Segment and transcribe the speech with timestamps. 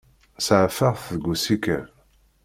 [0.45, 1.85] Saɛfeɣ-t deg usikel.